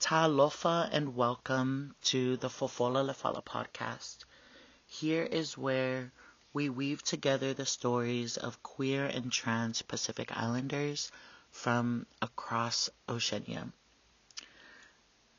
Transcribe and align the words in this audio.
Talofa 0.00 0.88
and 0.92 1.16
welcome 1.16 1.92
to 2.04 2.36
the 2.36 2.48
Fofola 2.48 3.04
Lefala 3.04 3.44
podcast. 3.44 4.18
Here 4.86 5.24
is 5.24 5.58
where 5.58 6.12
we 6.52 6.68
weave 6.68 7.02
together 7.02 7.52
the 7.52 7.66
stories 7.66 8.36
of 8.36 8.62
queer 8.62 9.06
and 9.06 9.32
trans 9.32 9.82
Pacific 9.82 10.30
Islanders 10.36 11.10
from 11.50 12.06
across 12.22 12.88
Oceania. 13.08 13.72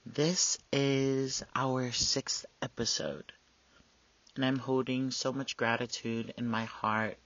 This 0.06 0.58
is 0.74 1.42
our 1.56 1.94
sixth 1.94 2.46
episode, 2.62 3.32
and 4.36 4.44
I'm 4.44 4.60
holding 4.60 5.12
so 5.12 5.32
much 5.32 5.56
gratitude 5.56 6.34
in 6.38 6.50
my 6.50 6.66
heart 6.66 7.18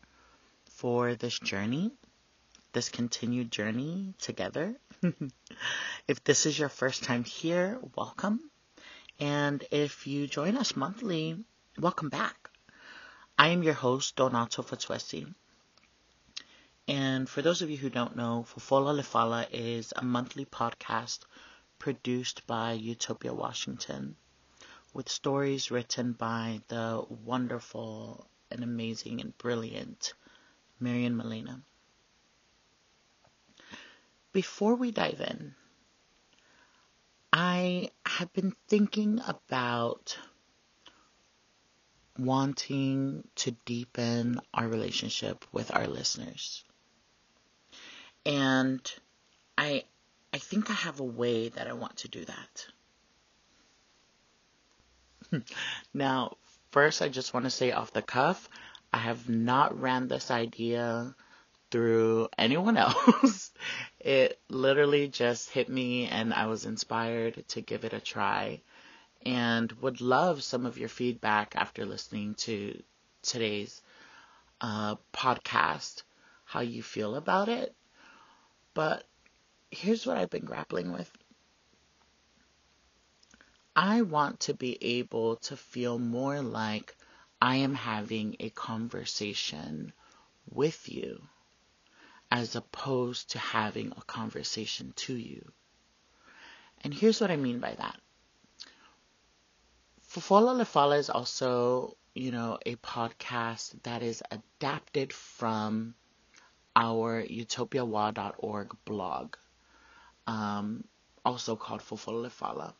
for 0.66 1.16
this 1.16 1.40
journey, 1.40 1.94
this 2.74 2.90
continued 2.90 3.52
journey 3.52 4.14
together. 4.20 4.76
If 6.08 6.24
this 6.24 6.46
is 6.46 6.58
your 6.58 6.70
first 6.70 7.04
time 7.04 7.24
here, 7.26 7.80
welcome. 7.96 8.40
And 9.20 9.64
if 9.72 10.08
you 10.08 10.28
join 10.28 10.56
us 10.56 10.76
monthly, 10.76 11.44
welcome 11.78 12.10
back. 12.10 12.50
I 13.38 13.50
am 13.50 13.64
your 13.64 13.74
host, 13.74 14.16
Donato 14.16 14.62
Fatwesi. 14.62 15.34
And 16.88 17.28
for 17.28 17.42
those 17.42 17.62
of 17.62 17.70
you 17.70 17.78
who 17.78 17.90
don't 17.90 18.16
know, 18.16 18.46
Fofola 18.48 18.98
Lefala 18.98 19.48
is 19.52 19.94
a 19.96 20.06
monthly 20.06 20.46
podcast 20.46 21.20
produced 21.80 22.48
by 22.48 22.74
Utopia 22.74 23.34
Washington 23.34 24.16
with 24.94 25.10
stories 25.10 25.72
written 25.72 26.14
by 26.14 26.62
the 26.70 27.04
wonderful 27.10 28.28
and 28.52 28.64
amazing 28.64 29.20
and 29.20 29.38
brilliant 29.38 30.14
Marian 30.80 31.18
Molina. 31.18 31.62
Before 34.34 34.76
we 34.76 34.92
dive 34.92 35.22
in, 35.22 35.54
I 37.32 37.90
have 38.06 38.34
been 38.34 38.56
thinking 38.68 39.22
about 39.28 40.18
wanting 42.18 43.28
to 43.36 43.52
deepen 43.66 44.40
our 44.54 44.68
relationship 44.68 45.46
with 45.52 45.74
our 45.74 45.88
listeners. 45.88 46.64
And 48.26 48.82
I 49.58 49.84
I 50.34 50.40
think 50.40 50.70
I 50.72 50.74
have 50.74 51.00
a 51.00 51.06
way 51.06 51.50
that 51.50 51.68
I 51.68 51.74
want 51.74 51.98
to 51.98 52.08
do 52.08 52.26
that. 52.26 52.66
now, 55.94 56.38
first 56.72 57.04
I 57.04 57.10
just 57.10 57.36
want 57.36 57.46
to 57.46 57.52
say 57.52 57.72
off 57.72 57.94
the 57.94 58.02
cuff, 58.02 58.50
I 58.92 58.98
have 58.98 59.30
not 59.30 59.80
ran 59.80 60.08
this 60.08 60.32
idea 60.32 61.16
through 61.74 62.30
anyone 62.38 62.78
else. 62.88 63.52
it 64.00 64.40
literally 64.48 65.08
just 65.08 65.50
hit 65.50 65.68
me 65.68 66.06
and 66.06 66.32
I 66.32 66.46
was 66.46 66.66
inspired 66.66 67.44
to 67.48 67.62
give 67.62 67.84
it 67.84 67.94
a 67.94 68.00
try 68.00 68.62
and 69.26 69.72
would 69.82 70.00
love 70.00 70.44
some 70.44 70.68
of 70.68 70.78
your 70.78 70.88
feedback 70.88 71.56
after 71.56 71.84
listening 71.84 72.36
to 72.36 72.80
today's 73.24 73.82
uh, 74.62 74.98
podcast, 75.12 76.04
how 76.46 76.60
you 76.60 76.84
feel 76.84 77.16
about 77.16 77.50
it. 77.50 77.74
But 78.76 79.04
here's 79.72 80.06
what 80.06 80.18
I've 80.18 80.30
been 80.30 80.46
grappling 80.46 80.92
with. 80.92 81.12
I 83.76 84.04
want 84.04 84.42
to 84.42 84.54
be 84.54 84.78
able 85.00 85.38
to 85.38 85.58
feel 85.58 85.98
more 85.98 86.40
like 86.44 86.96
I 87.42 87.56
am 87.56 87.74
having 87.74 88.36
a 88.40 88.52
conversation 88.52 89.92
with 90.52 90.88
you 90.88 91.20
as 92.34 92.56
opposed 92.56 93.30
to 93.30 93.38
having 93.38 93.92
a 93.92 94.02
conversation 94.02 94.92
to 94.96 95.16
you. 95.16 95.52
And 96.82 96.92
here's 96.92 97.22
what 97.22 97.30
I 97.30 97.36
mean 97.36 97.60
by 97.60 97.76
that. 97.76 97.96
Fofola 100.10 100.58
Lefala 100.60 100.98
is 100.98 101.12
also, 101.12 101.96
you 102.16 102.32
know, 102.32 102.58
a 102.66 102.76
podcast 102.78 103.84
that 103.84 104.02
is 104.02 104.24
adapted 104.32 105.14
from 105.14 105.94
our 106.76 107.24
utopiawa.org 107.24 108.72
blog 108.84 109.38
um, 110.26 110.84
also 111.24 111.56
called 111.56 111.82
Fofola 111.82 112.26
Lefala. 112.28 112.74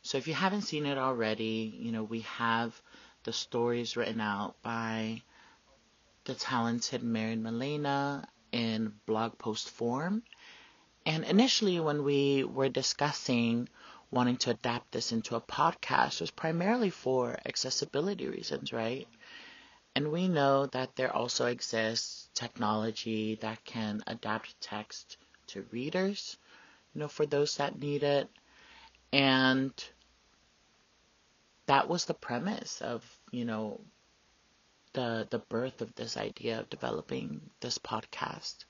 So 0.00 0.16
if 0.16 0.26
you 0.26 0.32
haven't 0.32 0.62
seen 0.62 0.86
it 0.86 0.96
already, 0.96 1.76
you 1.78 1.92
know, 1.92 2.04
we 2.04 2.20
have 2.20 2.80
the 3.24 3.34
stories 3.34 3.98
written 3.98 4.22
out 4.22 4.62
by 4.62 5.20
the 6.24 6.34
talented 6.34 7.02
Marian 7.02 7.42
Molina 7.42 8.26
in 8.52 8.92
blog 9.06 9.38
post 9.38 9.70
form. 9.70 10.22
And 11.06 11.24
initially, 11.24 11.80
when 11.80 12.04
we 12.04 12.44
were 12.44 12.68
discussing 12.68 13.68
wanting 14.10 14.36
to 14.38 14.50
adapt 14.50 14.92
this 14.92 15.12
into 15.12 15.36
a 15.36 15.40
podcast, 15.40 16.20
was 16.20 16.30
primarily 16.30 16.90
for 16.90 17.38
accessibility 17.46 18.28
reasons, 18.28 18.72
right? 18.72 19.08
And 19.94 20.12
we 20.12 20.28
know 20.28 20.66
that 20.66 20.96
there 20.96 21.14
also 21.14 21.46
exists 21.46 22.28
technology 22.34 23.36
that 23.36 23.64
can 23.64 24.02
adapt 24.06 24.60
text 24.60 25.16
to 25.48 25.66
readers 25.70 26.36
you 26.94 27.00
know, 27.00 27.08
for 27.08 27.26
those 27.26 27.56
that 27.56 27.78
need 27.78 28.02
it. 28.02 28.28
And 29.12 29.72
that 31.66 31.88
was 31.88 32.06
the 32.06 32.14
premise 32.14 32.80
of, 32.82 33.04
you 33.30 33.44
know, 33.44 33.80
the 34.98 35.28
the 35.30 35.38
birth 35.38 35.80
of 35.80 35.94
this 35.94 36.16
idea 36.16 36.58
of 36.58 36.68
developing 36.70 37.40
this 37.60 37.78
podcast. 37.78 38.64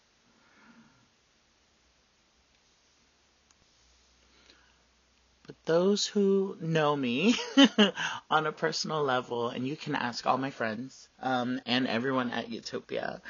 But 5.46 5.56
those 5.64 6.06
who 6.06 6.58
know 6.60 6.94
me 6.94 7.34
on 8.30 8.46
a 8.46 8.52
personal 8.52 9.02
level, 9.02 9.48
and 9.48 9.66
you 9.66 9.74
can 9.74 9.94
ask 9.94 10.26
all 10.26 10.36
my 10.36 10.50
friends 10.50 11.08
um, 11.22 11.62
and 11.64 11.86
everyone 11.86 12.30
at 12.30 12.50
Utopia, 12.50 13.22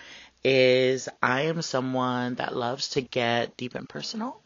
is 0.43 1.09
I 1.23 1.43
am 1.43 1.63
someone 1.63 2.35
that 2.37 2.57
loves 2.57 2.89
to 2.91 3.01
get 3.01 3.57
deep 3.57 3.77
and 3.77 3.89
personal. 3.89 4.43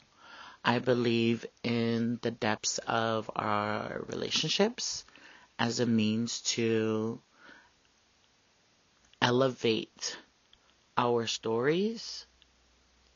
I 0.62 0.78
believe 0.78 1.46
in 1.64 2.18
the 2.20 2.30
depths 2.30 2.76
of 2.86 3.30
our 3.34 4.04
relationships 4.08 5.06
as 5.58 5.80
a 5.80 5.86
means 5.86 6.42
to 6.56 7.22
elevate 9.22 10.18
our 10.98 11.26
stories 11.26 12.26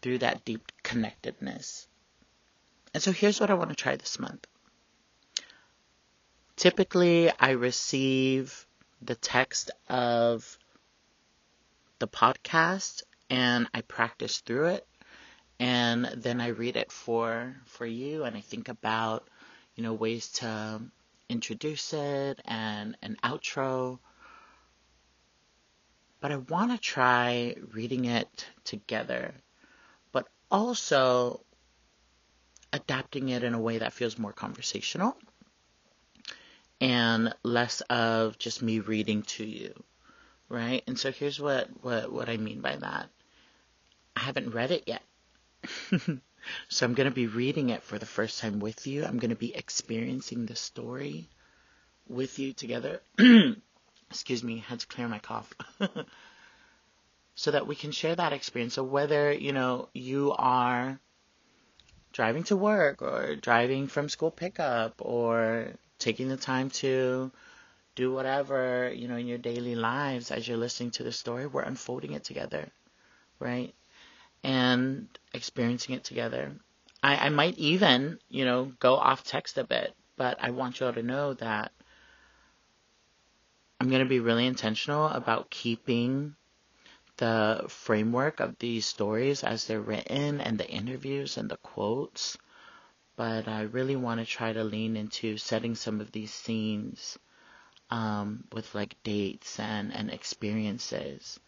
through 0.00 0.18
that 0.18 0.44
deep 0.44 0.70
connectedness. 0.82 1.88
And 2.94 3.02
so 3.02 3.12
here's 3.12 3.40
what 3.40 3.50
I 3.50 3.54
want 3.54 3.70
to 3.70 3.76
try 3.76 3.96
this 3.96 4.18
month. 4.18 4.46
Typically, 6.54 7.30
I 7.38 7.50
receive 7.50 8.66
the 9.02 9.16
text 9.16 9.72
of 9.88 10.58
the 11.98 12.08
podcast 12.08 13.02
and 13.28 13.68
I 13.74 13.80
practice 13.82 14.38
through 14.38 14.66
it 14.66 14.86
and 15.58 16.04
then 16.16 16.40
I 16.40 16.48
read 16.48 16.76
it 16.76 16.92
for 16.92 17.56
for 17.66 17.86
you 17.86 18.24
and 18.24 18.36
I 18.36 18.40
think 18.40 18.68
about 18.68 19.26
you 19.74 19.82
know 19.82 19.94
ways 19.94 20.28
to 20.40 20.80
introduce 21.28 21.92
it 21.92 22.40
and 22.44 22.96
an 23.02 23.16
outro 23.24 23.98
but 26.20 26.32
I 26.32 26.36
want 26.36 26.72
to 26.72 26.78
try 26.78 27.56
reading 27.72 28.06
it 28.06 28.46
together 28.64 29.34
but 30.12 30.28
also 30.50 31.40
adapting 32.72 33.28
it 33.28 33.44
in 33.44 33.54
a 33.54 33.60
way 33.60 33.78
that 33.78 33.92
feels 33.92 34.18
more 34.18 34.32
conversational 34.32 35.16
and 36.80 37.34
less 37.42 37.80
of 37.82 38.38
just 38.38 38.62
me 38.62 38.80
reading 38.80 39.22
to 39.22 39.44
you 39.44 39.72
right 40.48 40.82
and 40.86 40.98
so 40.98 41.10
here's 41.10 41.40
what 41.40 41.68
what 41.82 42.12
what 42.12 42.28
I 42.28 42.36
mean 42.36 42.60
by 42.60 42.76
that 42.76 43.08
I 44.14 44.20
haven't 44.20 44.54
read 44.54 44.70
it 44.70 44.84
yet 44.86 45.02
so 46.68 46.86
I'm 46.86 46.94
going 46.94 47.08
to 47.08 47.14
be 47.14 47.26
reading 47.26 47.70
it 47.70 47.82
for 47.82 47.98
the 47.98 48.06
first 48.06 48.40
time 48.40 48.60
with 48.60 48.86
you. 48.86 49.04
I'm 49.04 49.18
going 49.18 49.30
to 49.30 49.36
be 49.36 49.54
experiencing 49.54 50.46
the 50.46 50.56
story 50.56 51.28
with 52.08 52.38
you 52.38 52.52
together. 52.52 53.00
Excuse 54.10 54.42
me, 54.42 54.58
had 54.58 54.80
to 54.80 54.86
clear 54.86 55.08
my 55.08 55.18
cough. 55.18 55.52
so 57.34 57.50
that 57.50 57.66
we 57.66 57.74
can 57.74 57.92
share 57.92 58.14
that 58.14 58.32
experience. 58.32 58.74
So 58.74 58.84
whether, 58.84 59.32
you 59.32 59.52
know, 59.52 59.88
you 59.92 60.32
are 60.32 60.98
driving 62.12 62.44
to 62.44 62.56
work 62.56 63.02
or 63.02 63.36
driving 63.36 63.88
from 63.88 64.08
school 64.08 64.30
pickup 64.30 64.94
or 64.98 65.68
taking 65.98 66.28
the 66.28 66.36
time 66.36 66.70
to 66.70 67.30
do 67.94 68.12
whatever, 68.12 68.92
you 68.94 69.08
know, 69.08 69.16
in 69.16 69.26
your 69.26 69.38
daily 69.38 69.74
lives 69.74 70.30
as 70.30 70.46
you're 70.46 70.56
listening 70.56 70.92
to 70.92 71.02
the 71.02 71.12
story, 71.12 71.46
we're 71.46 71.62
unfolding 71.62 72.12
it 72.12 72.24
together, 72.24 72.68
right? 73.40 73.74
and 74.46 75.08
experiencing 75.34 75.96
it 75.96 76.04
together. 76.04 76.52
I, 77.02 77.26
I 77.26 77.28
might 77.30 77.58
even, 77.58 78.18
you 78.28 78.44
know, 78.44 78.72
go 78.78 78.94
off 78.94 79.24
text 79.24 79.58
a 79.58 79.64
bit, 79.64 79.94
but 80.16 80.38
I 80.40 80.50
want 80.50 80.78
you 80.78 80.86
all 80.86 80.92
to 80.92 81.02
know 81.02 81.34
that 81.34 81.72
I'm 83.86 83.90
going 83.90 84.02
to 84.02 84.08
be 84.08 84.18
really 84.18 84.46
intentional 84.46 85.06
about 85.06 85.48
keeping 85.48 86.34
the 87.18 87.66
framework 87.68 88.40
of 88.40 88.58
these 88.58 88.84
stories 88.84 89.44
as 89.44 89.66
they're 89.66 89.80
written 89.80 90.40
and 90.40 90.58
the 90.58 90.68
interviews 90.68 91.36
and 91.36 91.48
the 91.48 91.56
quotes 91.58 92.36
but 93.14 93.46
I 93.46 93.62
really 93.62 93.94
want 93.94 94.18
to 94.18 94.26
try 94.26 94.52
to 94.52 94.64
lean 94.64 94.96
into 94.96 95.38
setting 95.38 95.76
some 95.76 96.00
of 96.00 96.10
these 96.10 96.32
scenes 96.32 97.16
um, 97.88 98.42
with 98.52 98.74
like 98.74 99.00
dates 99.04 99.60
and, 99.60 99.94
and 99.94 100.10
experiences. 100.10 101.38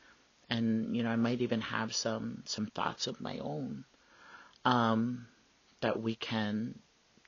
And, 0.49 0.97
you 0.97 1.03
know, 1.03 1.11
I 1.11 1.17
might 1.17 1.41
even 1.41 1.61
have 1.61 1.93
some, 1.93 2.45
some 2.47 2.67
thoughts 2.67 3.09
of 3.09 3.21
my 3.21 3.39
own 3.39 3.85
um, 4.65 5.27
that 5.81 6.01
we 6.01 6.15
can 6.15 6.79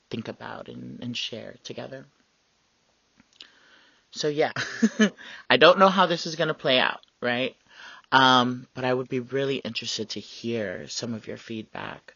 think 0.08 0.28
about 0.28 0.68
and, 0.68 1.02
and 1.02 1.16
share 1.16 1.56
together. 1.64 2.06
So 4.12 4.28
yeah, 4.28 4.52
I 5.50 5.56
don't 5.56 5.78
know 5.78 5.88
how 5.88 6.06
this 6.06 6.26
is 6.26 6.36
going 6.36 6.48
to 6.48 6.54
play 6.54 6.78
out, 6.78 7.00
right? 7.20 7.56
Um, 8.12 8.66
but 8.74 8.84
I 8.84 8.92
would 8.92 9.08
be 9.08 9.20
really 9.20 9.56
interested 9.56 10.10
to 10.10 10.20
hear 10.20 10.88
some 10.88 11.14
of 11.14 11.26
your 11.26 11.36
feedback. 11.36 12.14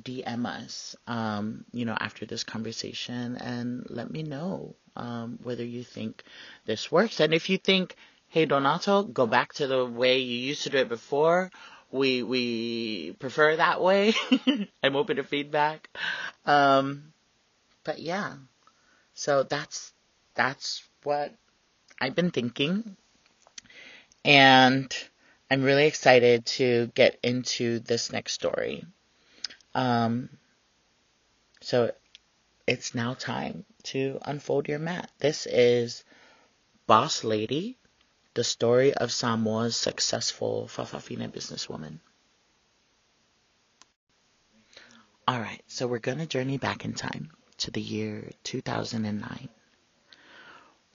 DM 0.00 0.46
us, 0.46 0.94
um, 1.08 1.64
you 1.72 1.84
know, 1.84 1.96
after 1.98 2.24
this 2.24 2.44
conversation 2.44 3.36
and 3.36 3.84
let 3.90 4.10
me 4.10 4.22
know, 4.22 4.76
um, 4.96 5.38
whether 5.42 5.64
you 5.64 5.82
think 5.82 6.22
this 6.66 6.90
works. 6.92 7.20
And 7.20 7.34
if 7.34 7.48
you 7.50 7.58
think, 7.58 7.96
hey, 8.28 8.46
Donato, 8.46 9.02
go 9.02 9.26
back 9.26 9.54
to 9.54 9.66
the 9.66 9.84
way 9.84 10.18
you 10.18 10.38
used 10.38 10.62
to 10.64 10.70
do 10.70 10.78
it 10.78 10.88
before, 10.88 11.50
we, 11.90 12.22
we 12.22 13.12
prefer 13.18 13.56
that 13.56 13.80
way. 13.80 14.14
I'm 14.82 14.94
open 14.96 15.16
to 15.16 15.24
feedback. 15.24 15.88
Um, 16.46 17.12
but 17.84 17.98
yeah, 17.98 18.34
so 19.14 19.42
that's, 19.42 19.92
that's 20.34 20.82
what 21.08 21.34
I've 21.98 22.14
been 22.14 22.30
thinking. 22.30 22.94
And 24.26 24.94
I'm 25.50 25.62
really 25.62 25.86
excited 25.86 26.44
to 26.58 26.92
get 26.94 27.18
into 27.22 27.78
this 27.78 28.12
next 28.12 28.34
story. 28.34 28.84
Um, 29.74 30.28
so 31.62 31.92
it's 32.66 32.94
now 32.94 33.14
time 33.14 33.64
to 33.84 34.18
unfold 34.22 34.68
your 34.68 34.78
mat. 34.78 35.10
This 35.18 35.46
is 35.46 36.04
Boss 36.86 37.24
Lady, 37.24 37.78
the 38.34 38.44
story 38.44 38.92
of 38.92 39.10
Samoa's 39.10 39.76
successful 39.76 40.68
Fa'afafine 40.70 41.32
businesswoman. 41.32 42.00
Alright, 45.26 45.64
so 45.68 45.86
we're 45.86 46.00
going 46.00 46.18
to 46.18 46.26
journey 46.26 46.58
back 46.58 46.84
in 46.84 46.92
time 46.92 47.30
to 47.58 47.70
the 47.70 47.80
year 47.80 48.30
2009. 48.44 49.48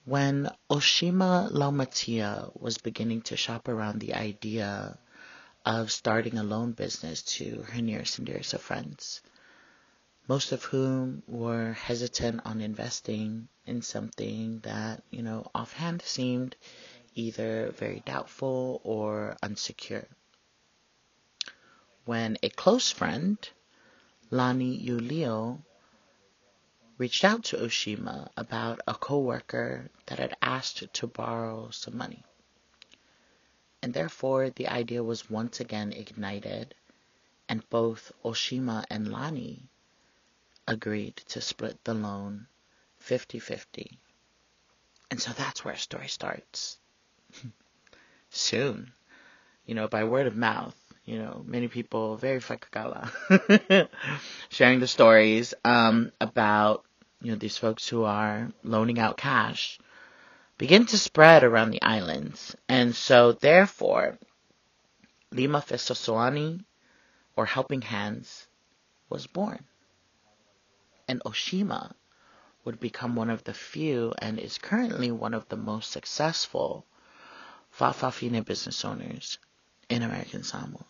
When 0.05 0.49
Oshima 0.69 1.49
Laumatia 1.51 2.51
was 2.59 2.77
beginning 2.77 3.21
to 3.23 3.37
shop 3.37 3.69
around 3.69 3.99
the 3.99 4.15
idea 4.15 4.97
of 5.65 5.93
starting 5.93 6.37
a 6.37 6.43
loan 6.43 6.73
business 6.73 7.21
to 7.37 7.61
her 7.69 7.81
nearest 7.81 8.17
and 8.17 8.27
dearest 8.27 8.53
of 8.53 8.61
friends, 8.61 9.21
most 10.27 10.51
of 10.51 10.65
whom 10.65 11.23
were 11.25 11.71
hesitant 11.71 12.41
on 12.43 12.59
investing 12.59 13.47
in 13.65 13.81
something 13.81 14.59
that, 14.59 15.03
you 15.09 15.23
know, 15.23 15.49
offhand 15.55 16.01
seemed 16.01 16.57
either 17.15 17.71
very 17.71 18.03
doubtful 18.05 18.81
or 18.83 19.37
unsecure. 19.41 20.07
When 22.03 22.37
a 22.43 22.49
close 22.49 22.91
friend, 22.91 23.37
Lani 24.29 24.85
Yulio, 24.85 25.63
reached 26.97 27.23
out 27.23 27.43
to 27.43 27.57
Oshima 27.57 28.29
about 28.37 28.79
a 28.87 28.93
coworker 28.93 29.89
that 30.05 30.19
had 30.19 30.35
asked 30.41 30.93
to 30.93 31.07
borrow 31.07 31.69
some 31.71 31.97
money. 31.97 32.23
And 33.81 33.93
therefore, 33.93 34.49
the 34.49 34.67
idea 34.67 35.03
was 35.03 35.29
once 35.29 35.59
again 35.59 35.91
ignited, 35.91 36.75
and 37.49 37.67
both 37.69 38.11
Oshima 38.23 38.85
and 38.89 39.11
Lani 39.11 39.69
agreed 40.67 41.17
to 41.17 41.41
split 41.41 41.83
the 41.83 41.93
loan 41.93 42.47
50 42.99 43.39
50. 43.39 43.99
And 45.11 45.21
so 45.21 45.31
that's 45.33 45.65
where 45.65 45.73
a 45.73 45.77
story 45.77 46.07
starts. 46.07 46.77
Soon, 48.29 48.93
you 49.65 49.75
know, 49.75 49.87
by 49.87 50.03
word 50.03 50.27
of 50.27 50.35
mouth, 50.35 50.75
you 51.05 51.19
know, 51.19 51.43
many 51.45 51.67
people, 51.67 52.15
very 52.15 52.39
fakakala, 52.39 53.09
sharing 54.49 54.79
the 54.79 54.87
stories 54.87 55.53
um, 55.65 56.11
about, 56.21 56.85
you 57.21 57.31
know, 57.31 57.37
these 57.37 57.57
folks 57.57 57.87
who 57.87 58.03
are 58.03 58.49
loaning 58.63 58.99
out 58.99 59.17
cash 59.17 59.79
begin 60.57 60.85
to 60.85 60.97
spread 60.97 61.43
around 61.43 61.71
the 61.71 61.81
islands. 61.81 62.55
And 62.69 62.95
so, 62.95 63.33
therefore, 63.33 64.17
Lima 65.31 65.59
Fesoasoani, 65.59 66.63
or 67.35 67.45
Helping 67.45 67.81
Hands, 67.81 68.47
was 69.09 69.27
born. 69.27 69.65
And 71.07 71.21
Oshima 71.25 71.93
would 72.63 72.79
become 72.79 73.15
one 73.15 73.29
of 73.29 73.43
the 73.43 73.53
few 73.53 74.13
and 74.19 74.39
is 74.39 74.57
currently 74.57 75.11
one 75.11 75.33
of 75.33 75.49
the 75.49 75.57
most 75.57 75.91
successful 75.91 76.85
Fa'afafine 77.77 78.45
business 78.45 78.85
owners 78.85 79.37
in 79.89 80.01
American 80.01 80.43
Samoa. 80.43 80.85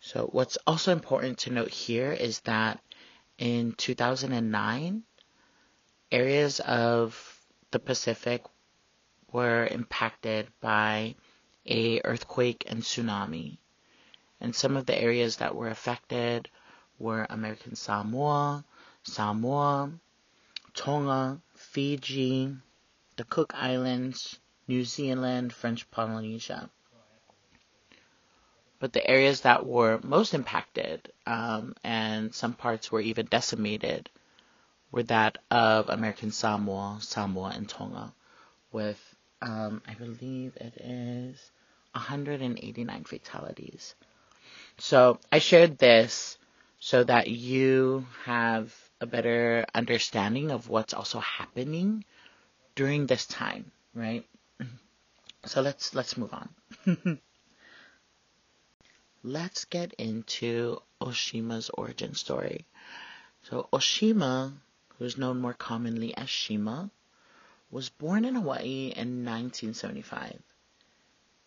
So 0.00 0.26
what's 0.32 0.58
also 0.66 0.92
important 0.92 1.38
to 1.38 1.52
note 1.52 1.70
here 1.70 2.12
is 2.12 2.40
that 2.40 2.80
in 3.38 3.72
2009, 3.72 5.04
areas 6.10 6.60
of 6.60 7.40
the 7.70 7.78
Pacific 7.78 8.44
were 9.30 9.66
impacted 9.66 10.48
by 10.60 11.14
a 11.66 12.00
earthquake 12.04 12.64
and 12.66 12.82
tsunami. 12.82 13.58
And 14.40 14.54
some 14.54 14.76
of 14.76 14.86
the 14.86 15.00
areas 15.00 15.36
that 15.36 15.54
were 15.54 15.68
affected 15.68 16.48
were 16.98 17.26
American 17.30 17.76
Samoa, 17.76 18.64
Samoa, 19.04 19.92
Tonga, 20.74 21.40
Fiji, 21.54 22.56
the 23.16 23.24
Cook 23.24 23.54
Islands, 23.54 24.38
New 24.66 24.84
Zealand, 24.84 25.52
French 25.52 25.90
Polynesia. 25.90 26.70
But 28.82 28.92
the 28.92 29.08
areas 29.08 29.42
that 29.42 29.64
were 29.64 30.00
most 30.02 30.34
impacted, 30.34 31.12
um, 31.24 31.76
and 31.84 32.34
some 32.34 32.52
parts 32.52 32.90
were 32.90 33.00
even 33.00 33.26
decimated, 33.26 34.10
were 34.90 35.04
that 35.04 35.38
of 35.52 35.88
American 35.88 36.32
Samoa, 36.32 36.98
Samoa, 37.00 37.52
and 37.54 37.68
Tonga, 37.68 38.12
with, 38.72 39.00
um, 39.40 39.82
I 39.86 39.94
believe 39.94 40.56
it 40.56 40.74
is 40.78 41.52
189 41.92 43.04
fatalities. 43.04 43.94
So 44.78 45.20
I 45.30 45.38
shared 45.38 45.78
this 45.78 46.36
so 46.80 47.04
that 47.04 47.28
you 47.28 48.04
have 48.24 48.74
a 49.00 49.06
better 49.06 49.64
understanding 49.76 50.50
of 50.50 50.68
what's 50.68 50.92
also 50.92 51.20
happening 51.20 52.04
during 52.74 53.06
this 53.06 53.26
time, 53.26 53.70
right? 53.94 54.26
So 55.46 55.60
let's 55.60 55.94
let's 55.94 56.16
move 56.16 56.34
on. 56.34 57.20
let's 59.24 59.64
get 59.66 59.92
into 59.94 60.82
Oshima's 61.00 61.70
origin 61.70 62.14
story. 62.14 62.66
So 63.44 63.68
Oshima, 63.72 64.52
who's 64.98 65.16
known 65.16 65.40
more 65.40 65.54
commonly 65.54 66.16
as 66.16 66.28
Shima, 66.28 66.90
was 67.70 67.88
born 67.88 68.24
in 68.24 68.34
Hawaii 68.34 68.92
in 68.94 69.24
1975. 69.24 70.40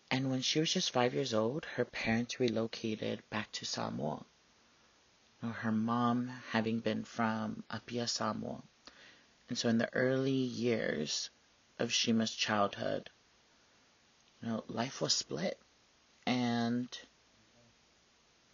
And 0.09 0.31
when 0.31 0.41
she 0.41 0.59
was 0.59 0.71
just 0.71 0.91
five 0.91 1.13
years 1.13 1.33
old, 1.33 1.65
her 1.75 1.85
parents 1.85 2.39
relocated 2.39 3.21
back 3.29 3.51
to 3.53 3.65
Samoa. 3.65 4.25
Now, 5.41 5.49
Her 5.49 5.71
mom 5.71 6.29
having 6.51 6.79
been 6.79 7.03
from 7.03 7.63
Apia, 7.69 8.07
Samoa. 8.07 8.63
And 9.49 9.57
so 9.57 9.69
in 9.69 9.77
the 9.77 9.93
early 9.93 10.31
years 10.31 11.29
of 11.77 11.91
Shima's 11.91 12.33
childhood, 12.33 13.09
you 14.41 14.49
know, 14.49 14.63
life 14.67 15.01
was 15.01 15.13
split. 15.13 15.59
And 16.25 16.87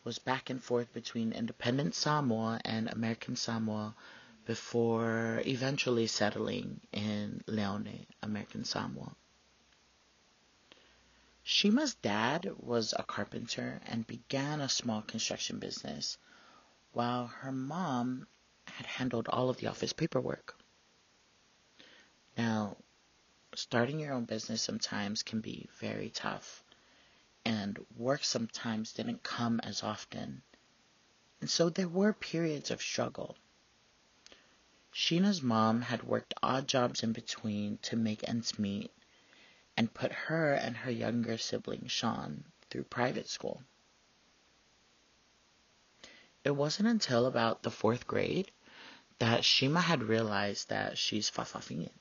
was 0.03 0.19
back 0.19 0.49
and 0.49 0.63
forth 0.63 0.91
between 0.93 1.31
independent 1.31 1.93
Samoa 1.93 2.59
and 2.65 2.89
American 2.89 3.35
Samoa 3.35 3.95
before 4.45 5.41
eventually 5.45 6.07
settling 6.07 6.81
in 6.91 7.43
Leone, 7.45 8.07
American 8.23 8.63
Samoa. 8.65 9.15
Shima's 11.43 11.95
dad 11.95 12.49
was 12.57 12.93
a 12.97 13.03
carpenter 13.03 13.81
and 13.85 14.07
began 14.07 14.61
a 14.61 14.69
small 14.69 15.01
construction 15.01 15.59
business, 15.59 16.17
while 16.93 17.27
her 17.27 17.51
mom 17.51 18.27
had 18.65 18.85
handled 18.85 19.27
all 19.27 19.49
of 19.49 19.57
the 19.57 19.67
office 19.67 19.93
paperwork. 19.93 20.55
Now, 22.37 22.77
starting 23.55 23.99
your 23.99 24.13
own 24.13 24.25
business 24.25 24.61
sometimes 24.61 25.23
can 25.23 25.41
be 25.41 25.69
very 25.79 26.09
tough 26.09 26.63
and 27.45 27.85
work 27.95 28.23
sometimes 28.23 28.93
didn't 28.93 29.23
come 29.23 29.59
as 29.61 29.83
often. 29.83 30.41
And 31.39 31.49
so 31.49 31.69
there 31.69 31.87
were 31.87 32.13
periods 32.13 32.71
of 32.71 32.81
struggle. 32.81 33.37
Shima's 34.91 35.41
mom 35.41 35.81
had 35.81 36.03
worked 36.03 36.33
odd 36.43 36.67
jobs 36.67 37.03
in 37.03 37.13
between 37.13 37.77
to 37.79 37.95
make 37.95 38.27
ends 38.27 38.59
meet 38.59 38.91
and 39.77 39.93
put 39.93 40.11
her 40.11 40.53
and 40.53 40.77
her 40.77 40.91
younger 40.91 41.37
sibling 41.37 41.87
Sean 41.87 42.43
through 42.69 42.83
private 42.83 43.27
school. 43.29 43.63
it 46.43 46.51
wasn't 46.51 46.87
until 46.87 47.27
about 47.27 47.61
the 47.61 47.71
fourth 47.71 48.07
grade 48.07 48.51
that 49.19 49.45
Shima 49.45 49.81
had 49.81 50.01
realized 50.01 50.69
that 50.69 50.97
she's 50.97 51.29
Fa'afafine. 51.29 51.91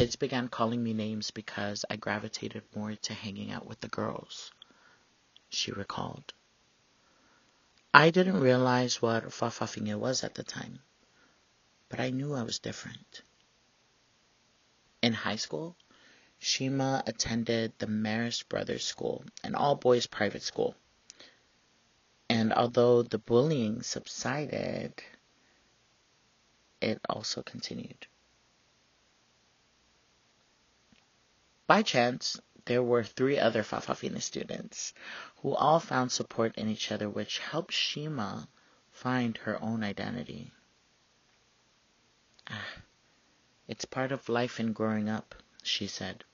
Kids 0.00 0.16
began 0.16 0.48
calling 0.48 0.82
me 0.82 0.94
names 0.94 1.30
because 1.30 1.84
I 1.90 1.96
gravitated 1.96 2.62
more 2.74 2.94
to 2.94 3.12
hanging 3.12 3.50
out 3.50 3.66
with 3.66 3.80
the 3.80 3.88
girls, 3.88 4.50
she 5.50 5.72
recalled. 5.72 6.32
I 7.92 8.08
didn't 8.08 8.40
realize 8.40 9.02
what 9.02 9.24
Fa'afafine 9.24 9.94
was 9.96 10.24
at 10.24 10.34
the 10.34 10.42
time, 10.42 10.78
but 11.90 12.00
I 12.00 12.08
knew 12.08 12.32
I 12.32 12.44
was 12.44 12.60
different. 12.60 13.20
In 15.02 15.12
high 15.12 15.36
school, 15.36 15.76
Shima 16.38 17.02
attended 17.06 17.74
the 17.76 17.86
Marist 17.86 18.48
Brothers 18.48 18.86
School, 18.86 19.22
an 19.44 19.54
all 19.54 19.74
boys 19.74 20.06
private 20.06 20.42
school. 20.42 20.74
And 22.30 22.54
although 22.54 23.02
the 23.02 23.18
bullying 23.18 23.82
subsided, 23.82 24.94
it 26.80 27.02
also 27.06 27.42
continued. 27.42 28.06
By 31.70 31.84
chance, 31.84 32.40
there 32.64 32.82
were 32.82 33.04
three 33.04 33.38
other 33.38 33.62
Fa'afafine 33.62 34.20
students 34.20 34.92
who 35.36 35.54
all 35.54 35.78
found 35.78 36.10
support 36.10 36.56
in 36.56 36.68
each 36.68 36.90
other, 36.90 37.08
which 37.08 37.38
helped 37.38 37.72
Shima 37.72 38.48
find 38.90 39.36
her 39.36 39.62
own 39.62 39.84
identity. 39.84 40.50
Ah, 42.48 42.66
it's 43.68 43.84
part 43.84 44.10
of 44.10 44.28
life 44.28 44.58
and 44.58 44.74
growing 44.74 45.08
up, 45.08 45.36
she 45.62 45.86
said. 45.86 46.24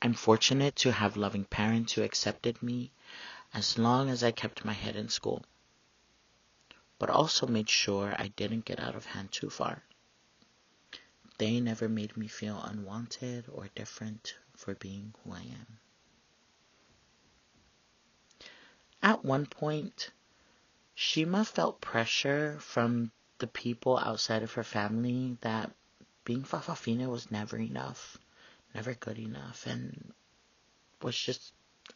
I'm 0.00 0.14
fortunate 0.14 0.76
to 0.76 0.92
have 0.92 1.16
loving 1.16 1.46
parents 1.46 1.94
who 1.94 2.04
accepted 2.04 2.62
me 2.62 2.92
as 3.52 3.78
long 3.78 4.08
as 4.08 4.22
I 4.22 4.30
kept 4.30 4.64
my 4.64 4.74
head 4.74 4.94
in 4.94 5.08
school, 5.08 5.44
but 7.00 7.10
also 7.10 7.48
made 7.48 7.68
sure 7.68 8.14
I 8.16 8.28
didn't 8.28 8.64
get 8.64 8.78
out 8.78 8.94
of 8.94 9.06
hand 9.06 9.32
too 9.32 9.50
far. 9.50 9.82
They 11.40 11.58
never 11.58 11.88
made 11.88 12.18
me 12.18 12.28
feel 12.28 12.60
unwanted 12.62 13.46
or 13.48 13.70
different 13.74 14.36
for 14.54 14.74
being 14.74 15.14
who 15.24 15.32
I 15.32 15.40
am. 15.40 15.78
At 19.02 19.24
one 19.24 19.46
point, 19.46 20.10
Shima 20.94 21.46
felt 21.46 21.80
pressure 21.80 22.58
from 22.60 23.10
the 23.38 23.46
people 23.46 23.96
outside 23.96 24.42
of 24.42 24.52
her 24.52 24.62
family 24.62 25.38
that 25.40 25.74
being 26.24 26.42
Fa'afafine 26.42 27.08
was 27.08 27.30
never 27.30 27.56
enough, 27.56 28.18
never 28.74 28.92
good 28.92 29.18
enough, 29.18 29.66
and 29.66 30.12
was 31.00 31.18
just 31.18 31.54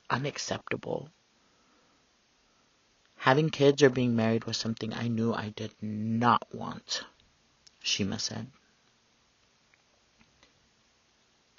unacceptable. 0.08 1.10
Having 3.16 3.50
kids 3.50 3.82
or 3.82 3.90
being 3.90 4.16
married 4.16 4.46
was 4.46 4.56
something 4.56 4.94
I 4.94 5.08
knew 5.08 5.34
I 5.34 5.50
did 5.50 5.74
not 5.82 6.54
want, 6.54 7.04
Shima 7.82 8.18
said. 8.18 8.50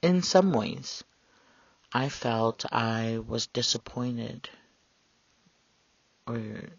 In 0.06 0.22
some 0.22 0.54
ways, 0.54 1.04
I 1.92 2.10
felt 2.10 2.64
I 2.72 3.18
was 3.26 3.48
disappointed 3.48 4.48
or 6.28 6.70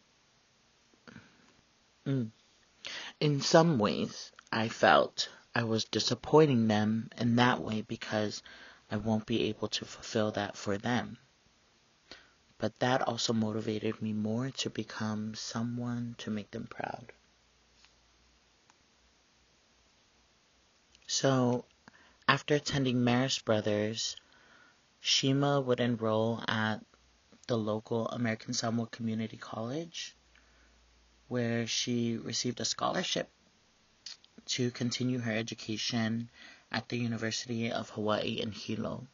mm, 2.06 2.30
in 3.18 3.40
some 3.40 3.80
ways 3.80 4.30
I 4.52 4.68
felt 4.68 5.28
I 5.56 5.64
was 5.64 5.86
disappointing 5.86 6.68
them 6.68 7.10
in 7.16 7.34
that 7.34 7.60
way 7.60 7.82
because 7.82 8.44
I 8.92 8.96
won't 8.96 9.26
be 9.26 9.42
able 9.48 9.66
to 9.70 9.84
fulfill 9.84 10.30
that 10.30 10.56
for 10.56 10.78
them. 10.78 11.18
But 12.58 12.78
that 12.78 13.02
also 13.02 13.32
motivated 13.32 14.00
me 14.00 14.12
more 14.12 14.50
to 14.50 14.70
become 14.70 15.34
someone 15.34 16.14
to 16.18 16.30
make 16.30 16.52
them 16.52 16.68
proud. 16.68 17.12
So 21.08 21.64
after 22.28 22.56
attending 22.56 22.96
Marist 22.96 23.44
Brothers, 23.44 24.16
Shima 25.00 25.60
would 25.60 25.78
enroll 25.78 26.42
at 26.48 26.78
the 27.46 27.56
local 27.56 28.08
American 28.08 28.52
Samoa 28.52 28.88
Community 28.88 29.36
College, 29.36 30.16
where 31.28 31.68
she 31.68 32.16
received 32.16 32.58
a 32.58 32.64
scholarship 32.64 33.30
to 34.46 34.72
continue 34.72 35.20
her 35.20 35.30
education 35.30 36.28
at 36.72 36.88
the 36.88 36.98
University 36.98 37.70
of 37.70 37.90
Hawaii 37.90 38.40
in 38.40 38.50
Hilo, 38.50 39.06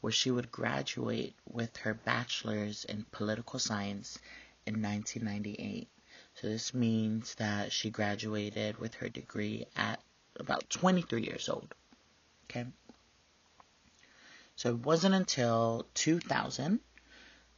where 0.00 0.12
she 0.12 0.30
would 0.30 0.52
graduate 0.52 1.34
with 1.44 1.76
her 1.78 1.94
bachelor's 1.94 2.84
in 2.84 3.04
political 3.10 3.58
science 3.58 4.16
in 4.64 4.80
1998. 4.80 5.88
So 6.36 6.46
this 6.46 6.72
means 6.72 7.34
that 7.34 7.72
she 7.72 7.90
graduated 7.90 8.78
with 8.78 8.94
her 8.94 9.08
degree 9.08 9.66
at 9.74 10.00
about 10.36 10.70
23 10.70 11.24
years 11.24 11.48
old. 11.48 11.74
Okay. 12.50 12.66
So 14.56 14.70
it 14.70 14.78
wasn't 14.78 15.14
until 15.14 15.86
2000 15.94 16.80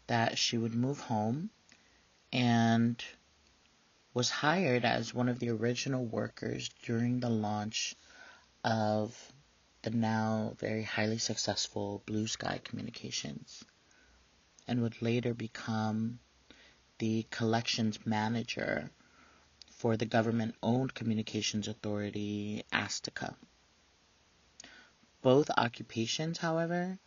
that 0.08 0.36
she 0.36 0.58
would 0.58 0.74
move 0.74 0.98
home 1.00 1.50
and 2.32 3.02
was 4.12 4.28
hired 4.28 4.84
as 4.84 5.14
one 5.14 5.28
of 5.28 5.38
the 5.38 5.50
original 5.50 6.04
workers 6.04 6.68
during 6.82 7.20
the 7.20 7.30
launch 7.30 7.94
of 8.64 9.32
the 9.82 9.90
now 9.90 10.54
very 10.58 10.82
highly 10.82 11.18
successful 11.18 12.02
Blue 12.04 12.26
Sky 12.26 12.60
Communications 12.62 13.64
and 14.66 14.82
would 14.82 15.00
later 15.00 15.32
become 15.32 16.18
the 16.98 17.24
collections 17.30 18.04
manager 18.04 18.90
for 19.70 19.96
the 19.96 20.04
government 20.04 20.54
owned 20.62 20.92
communications 20.94 21.66
authority, 21.66 22.62
ASTICA. 22.72 23.34
Both 25.22 25.50
occupations, 25.50 26.38
however, 26.38 26.98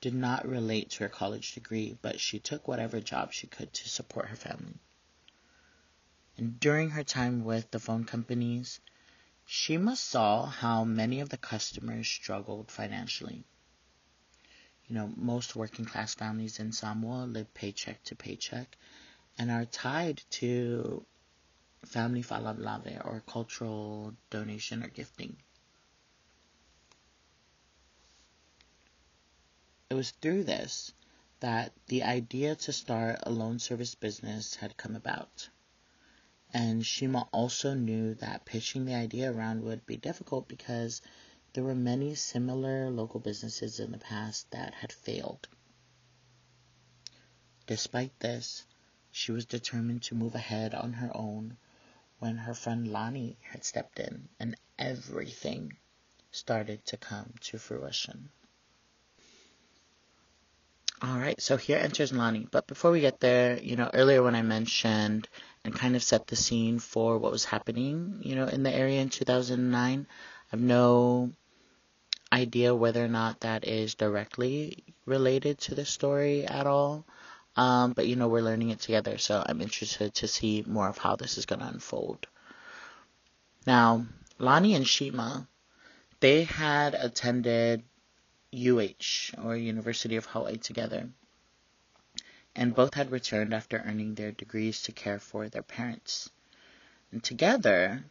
did 0.00 0.14
not 0.14 0.48
relate 0.48 0.90
to 0.90 1.04
her 1.04 1.08
college 1.08 1.54
degree, 1.54 1.96
but 2.02 2.18
she 2.18 2.40
took 2.40 2.66
whatever 2.66 3.00
job 3.00 3.32
she 3.32 3.46
could 3.46 3.72
to 3.72 3.88
support 3.88 4.28
her 4.28 4.36
family. 4.36 4.80
And 6.36 6.58
during 6.58 6.90
her 6.90 7.04
time 7.04 7.44
with 7.44 7.70
the 7.70 7.78
phone 7.78 8.04
companies, 8.04 8.80
Shima 9.46 9.96
saw 9.96 10.46
how 10.46 10.82
many 10.84 11.20
of 11.20 11.28
the 11.28 11.36
customers 11.36 12.08
struggled 12.08 12.70
financially. 12.70 13.44
You 14.86 14.94
know, 14.96 15.12
most 15.16 15.54
working 15.54 15.84
class 15.84 16.14
families 16.14 16.58
in 16.58 16.72
Samoa 16.72 17.26
live 17.26 17.54
paycheck 17.54 18.02
to 18.04 18.16
paycheck 18.16 18.76
and 19.38 19.50
are 19.50 19.66
tied 19.66 20.22
to 20.30 21.06
family 21.84 22.22
fa'alavelave 22.22 23.04
or 23.04 23.22
cultural 23.26 24.14
donation 24.30 24.82
or 24.82 24.88
gifting. 24.88 25.36
It 29.92 29.96
was 29.96 30.12
through 30.12 30.44
this 30.44 30.94
that 31.40 31.74
the 31.88 32.02
idea 32.02 32.56
to 32.56 32.72
start 32.72 33.18
a 33.24 33.30
loan 33.30 33.58
service 33.58 33.94
business 33.94 34.54
had 34.54 34.78
come 34.78 34.96
about. 34.96 35.50
And 36.50 36.86
Shima 36.86 37.28
also 37.30 37.74
knew 37.74 38.14
that 38.14 38.46
pitching 38.46 38.86
the 38.86 38.94
idea 38.94 39.30
around 39.30 39.64
would 39.64 39.84
be 39.84 39.98
difficult 39.98 40.48
because 40.48 41.02
there 41.52 41.62
were 41.62 41.74
many 41.74 42.14
similar 42.14 42.88
local 42.88 43.20
businesses 43.20 43.80
in 43.80 43.92
the 43.92 43.98
past 43.98 44.50
that 44.52 44.72
had 44.72 44.94
failed. 44.94 45.46
Despite 47.66 48.18
this, 48.18 48.64
she 49.10 49.30
was 49.30 49.44
determined 49.44 50.04
to 50.04 50.14
move 50.14 50.34
ahead 50.34 50.72
on 50.72 50.94
her 50.94 51.14
own 51.14 51.58
when 52.18 52.38
her 52.38 52.54
friend 52.54 52.88
Lani 52.90 53.36
had 53.42 53.62
stepped 53.62 54.00
in 54.00 54.30
and 54.40 54.56
everything 54.78 55.76
started 56.30 56.82
to 56.86 56.96
come 56.96 57.34
to 57.42 57.58
fruition. 57.58 58.30
All 61.04 61.18
right, 61.18 61.40
so 61.40 61.56
here 61.56 61.78
enters 61.78 62.12
Lani. 62.12 62.46
But 62.48 62.68
before 62.68 62.92
we 62.92 63.00
get 63.00 63.18
there, 63.18 63.58
you 63.58 63.74
know, 63.74 63.90
earlier 63.92 64.22
when 64.22 64.36
I 64.36 64.42
mentioned 64.42 65.28
and 65.64 65.74
kind 65.74 65.96
of 65.96 66.02
set 66.04 66.28
the 66.28 66.36
scene 66.36 66.78
for 66.78 67.18
what 67.18 67.32
was 67.32 67.44
happening, 67.44 68.20
you 68.22 68.36
know, 68.36 68.46
in 68.46 68.62
the 68.62 68.72
area 68.72 69.00
in 69.00 69.08
2009, 69.08 70.06
I 70.08 70.50
have 70.52 70.60
no 70.60 71.32
idea 72.32 72.72
whether 72.72 73.04
or 73.04 73.08
not 73.08 73.40
that 73.40 73.66
is 73.66 73.96
directly 73.96 74.84
related 75.04 75.58
to 75.58 75.74
the 75.74 75.84
story 75.84 76.46
at 76.46 76.68
all. 76.68 77.04
Um, 77.56 77.94
but, 77.94 78.06
you 78.06 78.14
know, 78.14 78.28
we're 78.28 78.40
learning 78.40 78.70
it 78.70 78.78
together, 78.78 79.18
so 79.18 79.42
I'm 79.44 79.60
interested 79.60 80.14
to 80.14 80.28
see 80.28 80.62
more 80.68 80.88
of 80.88 80.98
how 80.98 81.16
this 81.16 81.36
is 81.36 81.46
going 81.46 81.60
to 81.60 81.66
unfold. 81.66 82.28
Now, 83.66 84.06
Lani 84.38 84.76
and 84.76 84.86
Shima, 84.86 85.48
they 86.20 86.44
had 86.44 86.94
attended 86.94 87.82
UH, 88.54 89.32
or 89.42 89.56
University 89.56 90.16
of 90.16 90.26
Hawaii, 90.26 90.58
together, 90.58 91.08
and 92.54 92.74
both 92.74 92.92
had 92.92 93.10
returned 93.10 93.54
after 93.54 93.78
earning 93.78 94.14
their 94.14 94.30
degrees 94.30 94.82
to 94.82 94.92
care 94.92 95.18
for 95.18 95.48
their 95.48 95.62
parents. 95.62 96.28
And 97.10 97.24
together, 97.24 98.04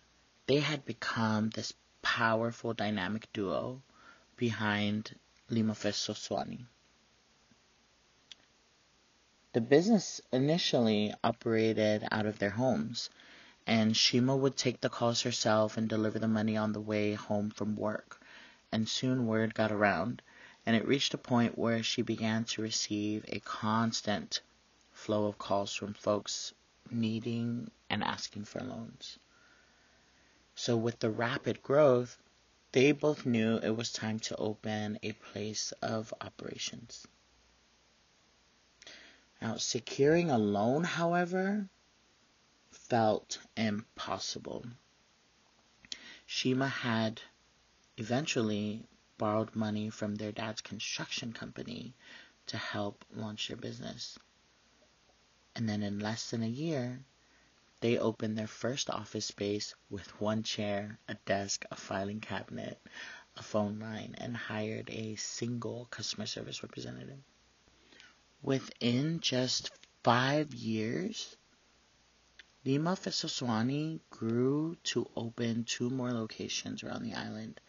they 0.48 0.60
had 0.60 0.84
become 0.84 1.52
this 1.52 1.74
powerful 2.02 2.74
dynamic 2.74 3.32
duo 3.34 3.84
behind 4.36 5.16
Lima 5.50 5.74
Fesoasoani. 5.74 6.66
The 9.54 9.62
business 9.62 10.22
initially 10.32 11.14
operated 11.24 12.08
out 12.10 12.26
of 12.26 12.40
their 12.40 12.50
homes, 12.50 13.12
and 13.68 13.96
Shima 13.96 14.36
would 14.36 14.58
take 14.58 14.82
the 14.82 14.90
calls 14.90 15.22
herself 15.22 15.78
and 15.78 15.88
deliver 15.88 16.18
the 16.18 16.28
money 16.28 16.58
on 16.58 16.74
the 16.74 16.82
way 16.82 17.14
home 17.14 17.52
from 17.52 17.76
work. 17.76 18.20
And 18.72 18.88
soon 18.88 19.28
word 19.28 19.54
got 19.54 19.72
around, 19.72 20.22
and 20.66 20.76
it 20.76 20.88
reached 20.88 21.14
a 21.14 21.18
point 21.18 21.58
where 21.58 21.82
she 21.82 22.02
began 22.02 22.44
to 22.46 22.62
receive 22.62 23.26
a 23.28 23.40
constant 23.40 24.42
flow 24.92 25.26
of 25.26 25.38
calls 25.38 25.74
from 25.74 25.94
folks 25.94 26.54
needing 26.90 27.72
and 27.90 28.04
asking 28.04 28.46
for 28.46 28.62
loans. 28.62 29.18
So, 30.56 30.78
with 30.78 31.00
the 31.00 31.10
rapid 31.10 31.64
growth, 31.64 32.18
they 32.72 32.92
both 32.92 33.26
knew 33.26 33.58
it 33.58 33.76
was 33.76 33.92
time 33.92 34.20
to 34.20 34.36
open 34.36 35.00
a 35.02 35.14
place 35.14 35.72
of 35.82 36.14
operations. 36.22 37.08
Now, 39.42 39.58
securing 39.58 40.30
a 40.30 40.38
loan, 40.38 40.84
however, 40.84 41.68
felt 42.70 43.40
impossible. 43.58 44.66
Shima 46.26 46.68
had 46.68 47.22
eventually 47.98 48.86
borrowed 49.22 49.56
money 49.56 49.88
from 49.88 50.16
their 50.16 50.32
dad's 50.32 50.62
construction 50.62 51.32
company 51.32 51.94
to 52.48 52.58
help 52.58 53.06
launch 53.14 53.48
their 53.48 53.58
business. 53.58 54.18
And 55.56 55.70
then 55.70 55.84
in 55.84 56.00
less 56.00 56.32
than 56.32 56.42
a 56.42 56.48
year, 56.48 57.06
they 57.82 58.00
opened 58.00 58.36
their 58.36 58.48
first 58.48 58.90
office 58.90 59.28
space 59.28 59.76
with 59.92 60.20
one 60.20 60.42
chair, 60.42 60.98
a 61.08 61.14
desk, 61.28 61.66
a 61.70 61.76
filing 61.76 62.20
cabinet, 62.20 62.82
a 63.38 63.44
phone 63.44 63.78
line, 63.78 64.16
and 64.18 64.36
hired 64.36 64.90
a 64.90 65.16
single 65.18 65.86
customer 65.92 66.26
service 66.26 66.64
representative. 66.64 67.20
Within 68.42 69.20
just 69.20 69.70
five 70.04 70.52
years, 70.52 71.38
Lima 72.66 72.96
Fesoasoani 72.96 74.00
grew 74.10 74.78
to 74.86 75.08
open 75.16 75.64
two 75.64 75.92
more 75.92 76.12
locations 76.12 76.84
around 76.84 77.04
the 77.04 77.14
island, 77.14 77.62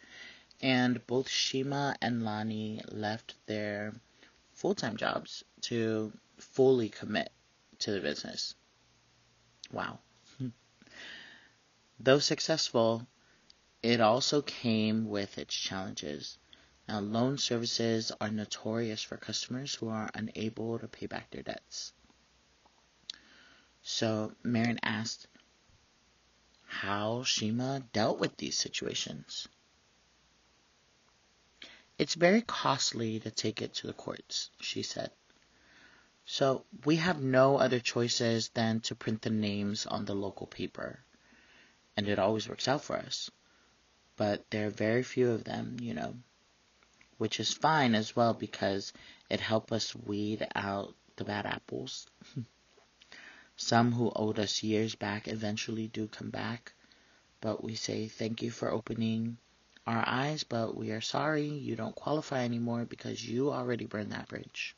and 0.63 1.05
both 1.07 1.27
Shima 1.27 1.97
and 2.01 2.23
Lani 2.23 2.81
left 2.87 3.35
their 3.47 3.93
full 4.53 4.73
time 4.73 4.95
jobs 4.95 5.43
to 5.63 6.13
fully 6.37 6.87
commit 6.87 7.33
to 7.79 7.91
the 7.91 7.99
business. 7.99 8.55
Wow. 9.73 9.99
Though 11.99 12.19
successful, 12.19 13.05
it 13.81 13.99
also 13.99 14.41
came 14.41 15.09
with 15.09 15.37
its 15.37 15.53
challenges. 15.53 16.37
Now, 16.87 17.01
loan 17.01 17.37
services 17.37 18.13
are 18.21 18.31
notorious 18.31 19.03
for 19.03 19.17
customers 19.17 19.75
who 19.75 19.89
are 19.89 20.09
unable 20.13 20.79
to 20.79 20.87
pay 20.87 21.07
back 21.07 21.29
their 21.31 21.43
debts. 21.43 21.91
So, 23.81 24.33
Marian 24.43 24.79
asked 24.81 25.27
how 26.65 27.23
Shima 27.23 27.83
dealt 27.91 28.19
with 28.19 28.37
these 28.37 28.57
situations. 28.57 29.49
It's 31.97 32.15
very 32.15 32.41
costly 32.41 33.19
to 33.19 33.29
take 33.29 33.61
it 33.61 33.75
to 33.75 33.87
the 33.87 33.93
courts, 33.93 34.49
she 34.59 34.81
said. 34.81 35.11
So 36.25 36.65
we 36.85 36.95
have 36.95 37.21
no 37.21 37.57
other 37.57 37.79
choices 37.79 38.49
than 38.49 38.79
to 38.81 38.95
print 38.95 39.21
the 39.21 39.29
names 39.29 39.85
on 39.85 40.05
the 40.05 40.15
local 40.15 40.47
paper. 40.47 41.03
And 41.95 42.07
it 42.07 42.17
always 42.17 42.49
works 42.49 42.67
out 42.67 42.83
for 42.83 42.97
us. 42.97 43.29
But 44.15 44.49
there 44.49 44.67
are 44.67 44.71
very 44.71 45.03
few 45.03 45.31
of 45.31 45.43
them, 45.43 45.77
you 45.79 45.93
know, 45.93 46.15
which 47.17 47.39
is 47.39 47.53
fine 47.53 47.93
as 47.93 48.15
well 48.15 48.33
because 48.33 48.93
it 49.29 49.39
helps 49.39 49.71
us 49.71 49.95
weed 49.95 50.47
out 50.55 50.95
the 51.17 51.25
bad 51.25 51.45
apples. 51.45 52.07
Some 53.55 53.91
who 53.91 54.11
owed 54.15 54.39
us 54.39 54.63
years 54.63 54.95
back 54.95 55.27
eventually 55.27 55.87
do 55.87 56.07
come 56.07 56.31
back, 56.31 56.73
but 57.39 57.63
we 57.63 57.75
say 57.75 58.07
thank 58.07 58.41
you 58.41 58.49
for 58.49 58.71
opening 58.71 59.37
our 59.85 60.03
eyes, 60.07 60.43
but 60.43 60.75
we 60.75 60.91
are 60.91 61.01
sorry 61.01 61.47
you 61.47 61.75
don't 61.75 61.95
qualify 61.95 62.43
anymore 62.43 62.85
because 62.85 63.27
you 63.27 63.51
already 63.51 63.85
burned 63.85 64.11
that 64.11 64.29
bridge. 64.29 64.75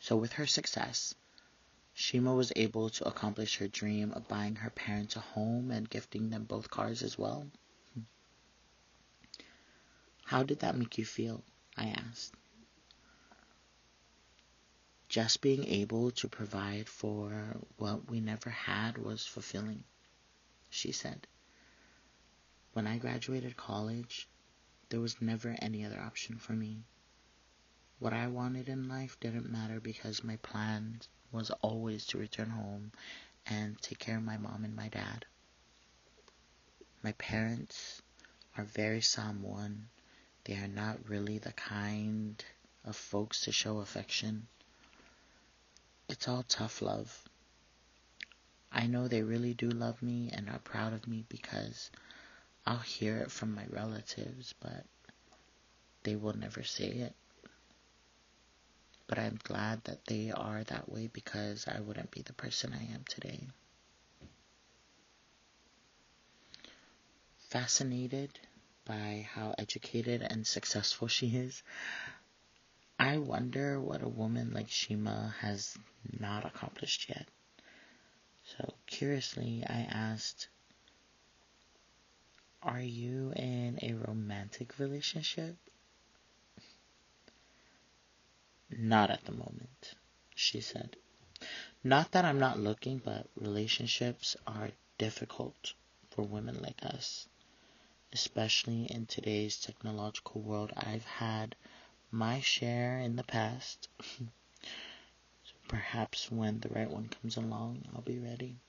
So, 0.00 0.16
with 0.16 0.32
her 0.32 0.46
success, 0.46 1.14
Shima 1.94 2.34
was 2.34 2.52
able 2.56 2.88
to 2.90 3.06
accomplish 3.06 3.56
her 3.58 3.68
dream 3.68 4.12
of 4.12 4.26
buying 4.26 4.56
her 4.56 4.70
parents 4.70 5.16
a 5.16 5.20
home 5.20 5.70
and 5.70 5.88
gifting 5.88 6.30
them 6.30 6.44
both 6.44 6.70
cars 6.70 7.02
as 7.02 7.18
well. 7.18 7.50
How 10.24 10.42
did 10.42 10.60
that 10.60 10.76
make 10.76 10.96
you 10.96 11.04
feel? 11.04 11.44
I 11.76 11.88
asked. 11.88 12.34
Just 15.10 15.42
being 15.42 15.66
able 15.66 16.10
to 16.12 16.28
provide 16.28 16.88
for 16.88 17.58
what 17.76 18.08
we 18.08 18.20
never 18.20 18.48
had 18.48 18.96
was 18.96 19.26
fulfilling, 19.26 19.84
she 20.70 20.90
said. 20.90 21.26
When 22.72 22.86
I 22.86 22.96
graduated 22.96 23.56
college, 23.56 24.28
there 24.88 25.00
was 25.00 25.20
never 25.20 25.54
any 25.60 25.84
other 25.84 26.00
option 26.00 26.38
for 26.38 26.54
me. 26.54 26.84
What 27.98 28.14
I 28.14 28.28
wanted 28.28 28.68
in 28.68 28.88
life 28.88 29.20
didn't 29.20 29.50
matter 29.50 29.78
because 29.78 30.24
my 30.24 30.36
plan 30.36 31.00
was 31.30 31.50
always 31.50 32.06
to 32.06 32.18
return 32.18 32.50
home 32.50 32.92
and 33.46 33.80
take 33.80 33.98
care 33.98 34.16
of 34.16 34.22
my 34.24 34.38
mom 34.38 34.64
and 34.64 34.74
my 34.74 34.88
dad. 34.88 35.26
My 37.02 37.12
parents 37.12 38.00
are 38.56 38.64
very 38.64 39.02
Samoan. 39.02 39.88
They 40.44 40.56
are 40.56 40.68
not 40.68 41.08
really 41.08 41.38
the 41.38 41.52
kind 41.52 42.42
of 42.84 42.96
folks 42.96 43.42
to 43.42 43.52
show 43.52 43.78
affection. 43.78 44.46
It's 46.08 46.26
all 46.26 46.42
tough 46.42 46.80
love. 46.80 47.22
I 48.70 48.86
know 48.86 49.08
they 49.08 49.22
really 49.22 49.52
do 49.52 49.68
love 49.68 50.02
me 50.02 50.30
and 50.32 50.48
are 50.48 50.58
proud 50.58 50.94
of 50.94 51.06
me 51.06 51.24
because 51.28 51.90
I'll 52.66 52.78
hear 52.78 53.18
it 53.18 53.30
from 53.30 53.54
my 53.54 53.66
relatives, 53.68 54.54
but 54.60 54.84
they 56.04 56.16
will 56.16 56.34
never 56.36 56.62
say 56.62 56.86
it 56.86 57.14
but 59.12 59.18
I'm 59.18 59.38
glad 59.44 59.84
that 59.84 60.06
they 60.06 60.30
are 60.30 60.64
that 60.64 60.90
way 60.90 61.06
because 61.06 61.68
I 61.68 61.80
wouldn't 61.80 62.10
be 62.10 62.22
the 62.22 62.32
person 62.32 62.72
I 62.72 62.94
am 62.94 63.04
today. 63.06 63.46
Fascinated 67.50 68.30
by 68.86 69.28
how 69.34 69.54
educated 69.58 70.22
and 70.22 70.46
successful 70.46 71.08
she 71.08 71.26
is, 71.36 71.62
I 72.98 73.18
wonder 73.18 73.78
what 73.78 74.02
a 74.02 74.08
woman 74.08 74.54
like 74.54 74.70
Shima 74.70 75.34
has 75.40 75.76
not 76.18 76.46
accomplished 76.46 77.10
yet. 77.10 77.28
So, 78.56 78.72
curiously, 78.86 79.62
I 79.68 79.80
asked, 79.90 80.48
Are 82.64 82.80
you 82.80 83.32
in 83.34 83.80
a 83.82 83.94
romantic 83.94 84.78
relationship? 84.78 85.56
Not 88.70 89.10
at 89.10 89.24
the 89.24 89.32
moment, 89.32 89.94
she 90.36 90.60
said. 90.60 90.96
Not 91.82 92.12
that 92.12 92.24
I'm 92.24 92.38
not 92.38 92.60
looking, 92.60 92.98
but 92.98 93.28
relationships 93.34 94.36
are 94.46 94.70
difficult 94.96 95.74
for 96.10 96.22
women 96.22 96.62
like 96.62 96.84
us. 96.84 97.26
Especially 98.12 98.84
in 98.84 99.06
today's 99.06 99.58
technological 99.58 100.40
world, 100.40 100.72
I've 100.76 101.04
had 101.04 101.56
my 102.12 102.40
share 102.40 103.00
in 103.00 103.16
the 103.16 103.24
past. 103.24 103.88
so 104.00 105.54
perhaps 105.66 106.30
when 106.30 106.60
the 106.60 106.68
right 106.68 106.90
one 106.90 107.08
comes 107.08 107.36
along, 107.36 107.88
I'll 107.92 108.02
be 108.02 108.20
ready. 108.20 108.60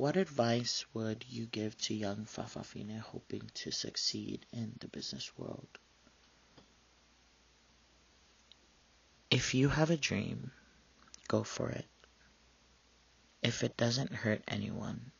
What 0.00 0.16
advice 0.16 0.86
would 0.94 1.26
you 1.28 1.44
give 1.44 1.76
to 1.82 1.92
young 1.92 2.24
Fa'afafine 2.24 3.00
hoping 3.00 3.50
to 3.52 3.70
succeed 3.70 4.46
in 4.50 4.72
the 4.80 4.88
business 4.88 5.36
world? 5.36 5.68
If 9.30 9.52
you 9.52 9.68
have 9.68 9.90
a 9.90 9.98
dream, 9.98 10.52
go 11.28 11.42
for 11.42 11.68
it. 11.68 11.84
If 13.42 13.62
it 13.62 13.76
doesn't 13.76 14.14
hurt 14.14 14.42
anyone, 14.48 15.12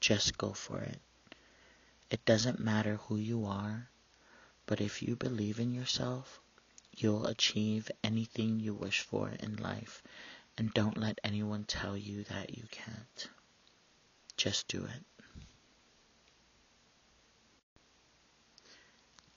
just 0.00 0.36
go 0.36 0.52
for 0.52 0.80
it. 0.80 1.00
It 2.10 2.22
doesn't 2.26 2.60
matter 2.60 2.96
who 2.96 3.16
you 3.16 3.46
are, 3.46 3.88
but 4.66 4.82
if 4.82 5.00
you 5.00 5.16
believe 5.16 5.58
in 5.58 5.72
yourself, 5.72 6.42
you'll 6.94 7.24
achieve 7.24 7.90
anything 8.04 8.60
you 8.60 8.74
wish 8.74 9.00
for 9.00 9.30
in 9.30 9.56
life, 9.56 10.02
and 10.58 10.74
don't 10.74 10.98
let 10.98 11.20
anyone 11.24 11.64
tell 11.64 11.96
you 11.96 12.24
that 12.24 12.54
you 12.54 12.64
can't. 12.70 13.30
Just 14.36 14.68
do 14.68 14.84
it. 14.84 15.04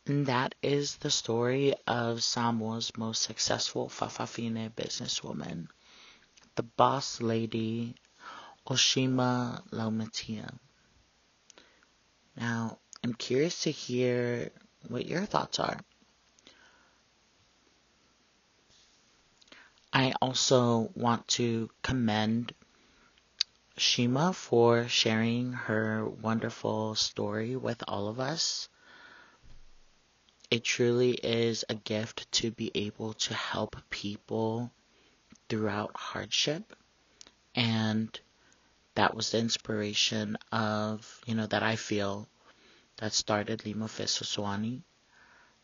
And 0.05 0.25
that 0.25 0.55
is 0.63 0.97
the 0.97 1.11
story 1.11 1.75
of 1.85 2.23
Samoa's 2.23 2.91
most 2.97 3.21
successful 3.21 3.89
Fa'afafine 3.89 4.71
businesswoman, 4.71 5.67
the 6.55 6.63
boss 6.63 7.21
lady 7.21 7.95
Oshima 8.67 9.61
Laumatia. 9.71 10.51
Now, 12.35 12.79
I'm 13.03 13.13
curious 13.13 13.61
to 13.61 13.71
hear 13.71 14.51
what 14.87 15.05
your 15.05 15.25
thoughts 15.25 15.59
are. 15.59 15.79
I 19.93 20.13
also 20.21 20.91
want 20.95 21.27
to 21.39 21.69
commend 21.81 22.53
Shima 23.79 24.33
for 24.33 24.89
sharing 24.89 25.53
her 25.53 26.05
wonderful 26.05 26.95
story 26.95 27.55
with 27.55 27.81
all 27.87 28.09
of 28.09 28.19
us. 28.19 28.67
It 30.51 30.65
truly 30.65 31.11
is 31.11 31.63
a 31.69 31.75
gift 31.75 32.29
to 32.33 32.51
be 32.51 32.71
able 32.75 33.13
to 33.13 33.33
help 33.33 33.77
people 33.89 34.69
throughout 35.47 35.95
hardship. 35.95 36.75
And 37.55 38.19
that 38.95 39.15
was 39.15 39.31
the 39.31 39.39
inspiration 39.39 40.37
of, 40.51 41.21
you 41.25 41.35
know, 41.35 41.47
that 41.47 41.63
I 41.63 41.77
feel 41.77 42.27
that 42.97 43.13
started 43.13 43.65
Lima 43.65 43.85
Fesoasoani, 43.85 44.81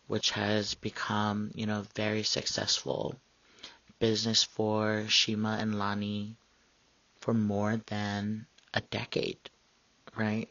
which 0.08 0.32
has 0.32 0.74
become, 0.76 1.52
you 1.54 1.66
know, 1.66 1.86
very 1.96 2.24
successful 2.24 3.20
business 4.00 4.44
for 4.44 5.06
Shima 5.10 5.58
and 5.60 5.78
Lani 5.78 6.38
for 7.26 7.34
more 7.34 7.82
than 7.88 8.46
a 8.76 8.82
decade, 8.82 9.50
right? 10.16 10.48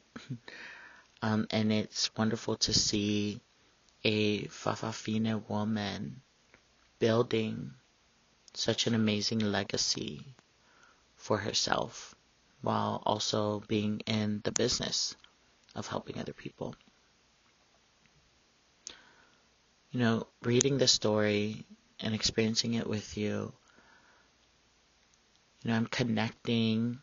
um, 1.22 1.46
and 1.52 1.72
it's 1.72 2.10
wonderful 2.16 2.56
to 2.56 2.74
see 2.74 3.40
a 4.02 4.46
Fa'afafine 4.46 5.48
woman 5.48 6.20
building 6.98 7.70
such 8.54 8.88
an 8.88 8.94
amazing 8.96 9.38
legacy 9.38 10.34
for 11.14 11.38
herself 11.38 12.16
while 12.60 13.00
also 13.06 13.62
being 13.68 14.00
in 14.00 14.40
the 14.42 14.50
business 14.50 15.14
of 15.76 15.86
helping 15.86 16.18
other 16.18 16.32
people. 16.32 16.74
You 19.92 20.00
know, 20.00 20.26
reading 20.42 20.78
the 20.78 20.88
story 20.88 21.66
and 22.00 22.16
experiencing 22.16 22.74
it 22.74 22.88
with 22.88 23.16
you, 23.16 23.52
you 25.64 25.70
know, 25.70 25.76
I'm 25.76 25.86
connecting 25.86 26.98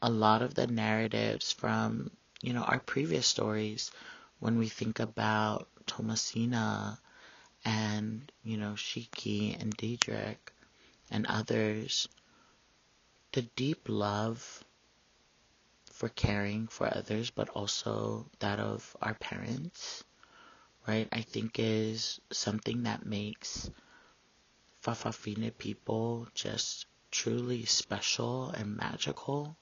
a 0.00 0.08
lot 0.08 0.42
of 0.42 0.54
the 0.54 0.68
narratives 0.68 1.52
from, 1.52 2.10
you 2.40 2.52
know, 2.52 2.62
our 2.62 2.78
previous 2.78 3.26
stories 3.26 3.90
when 4.38 4.58
we 4.58 4.68
think 4.68 5.00
about 5.00 5.68
Thomasina 5.86 7.00
and, 7.64 8.30
you 8.44 8.56
know, 8.56 8.72
Shiki 8.72 9.60
and 9.60 9.76
Diedrich 9.76 10.52
and 11.10 11.26
others, 11.26 12.08
the 13.32 13.42
deep 13.42 13.88
love 13.88 14.64
for 15.90 16.08
caring 16.10 16.68
for 16.68 16.86
others, 16.94 17.30
but 17.30 17.48
also 17.48 18.30
that 18.38 18.60
of 18.60 18.96
our 19.02 19.14
parents 19.14 20.04
right, 20.86 21.08
I 21.10 21.22
think 21.22 21.58
is 21.58 22.20
something 22.30 22.84
that 22.84 23.04
makes 23.04 23.70
Fa'afafine 24.84 25.56
people 25.58 26.28
just 26.34 26.86
truly 27.16 27.64
special 27.64 28.50
and 28.50 28.76
magical. 28.76 29.56